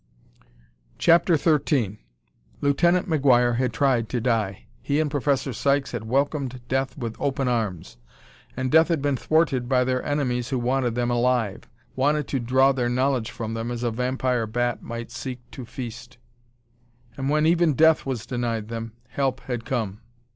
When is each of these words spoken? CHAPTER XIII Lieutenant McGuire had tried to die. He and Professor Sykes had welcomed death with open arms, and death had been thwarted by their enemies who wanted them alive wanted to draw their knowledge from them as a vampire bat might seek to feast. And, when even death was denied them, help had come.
CHAPTER 0.97 1.37
XIII 1.37 1.99
Lieutenant 2.59 3.07
McGuire 3.07 3.57
had 3.57 3.71
tried 3.71 4.09
to 4.09 4.19
die. 4.19 4.65
He 4.81 4.99
and 4.99 5.11
Professor 5.11 5.53
Sykes 5.53 5.91
had 5.91 6.05
welcomed 6.09 6.59
death 6.67 6.97
with 6.97 7.15
open 7.19 7.47
arms, 7.47 7.97
and 8.57 8.71
death 8.71 8.87
had 8.87 9.03
been 9.03 9.15
thwarted 9.15 9.69
by 9.69 9.83
their 9.83 10.03
enemies 10.03 10.49
who 10.49 10.57
wanted 10.57 10.95
them 10.95 11.11
alive 11.11 11.69
wanted 11.95 12.27
to 12.29 12.39
draw 12.39 12.71
their 12.71 12.89
knowledge 12.89 13.29
from 13.29 13.53
them 13.53 13.69
as 13.69 13.83
a 13.83 13.91
vampire 13.91 14.47
bat 14.47 14.81
might 14.81 15.11
seek 15.11 15.39
to 15.51 15.65
feast. 15.65 16.17
And, 17.15 17.29
when 17.29 17.45
even 17.45 17.75
death 17.75 18.03
was 18.03 18.25
denied 18.25 18.69
them, 18.69 18.93
help 19.09 19.41
had 19.41 19.65
come. 19.65 20.01